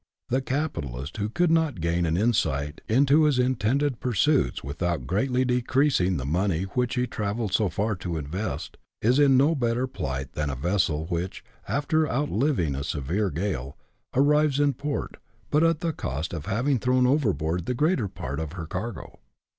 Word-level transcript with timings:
The 0.29 0.41
capitalist 0.41 1.17
who 1.17 1.29
could 1.29 1.51
not 1.51 1.79
gain 1.79 2.07
an 2.07 2.17
insight 2.17 2.81
into 2.89 3.25
his 3.25 3.37
intended 3.37 3.99
pursuits 3.99 4.63
without 4.63 5.05
greatly 5.05 5.45
decreasing 5.45 6.17
the 6.17 6.25
money 6.25 6.63
which 6.63 6.95
he 6.95 7.05
travelled 7.05 7.53
so 7.53 7.69
far 7.69 7.93
to 7.97 8.17
invest, 8.17 8.77
is 9.03 9.19
in 9.19 9.37
no 9.37 9.53
better 9.53 9.85
plight 9.85 10.33
than 10.33 10.49
a 10.49 10.55
vessel 10.55 11.05
which, 11.05 11.43
after 11.67 12.09
outliving 12.11 12.73
a 12.73 12.83
severe 12.83 13.29
gale, 13.29 13.77
arrives 14.15 14.59
in 14.59 14.73
port, 14.73 15.17
but 15.51 15.61
at 15.61 15.81
the 15.81 15.93
cost 15.93 16.33
of 16.33 16.47
having 16.47 16.79
thrown 16.79 17.05
overboard 17.05 17.67
the 17.67 17.75
greater 17.75 18.07
part 18.07 18.39
of 18.39 18.53
her 18.53 18.65
cargo. 18.65 19.19